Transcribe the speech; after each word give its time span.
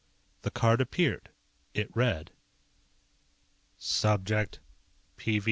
The 0.41 0.49
card 0.49 0.81
appeared. 0.81 1.29
It 1.75 1.95
read: 1.95 2.31
"_Subject 3.79 4.57
#PV8. 5.19 5.39